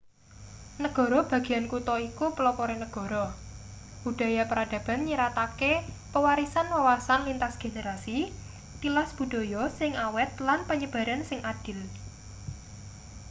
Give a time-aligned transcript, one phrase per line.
[0.83, 3.25] negara bagean kutha iku pelopore negara
[4.03, 5.73] budaya peradaban nyiratake
[6.13, 8.17] pewarisan wawasan lintas generasi
[8.81, 11.79] tilas budaya sing awet lan penyebaran sing adil